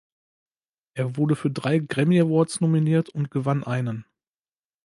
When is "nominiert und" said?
2.59-3.29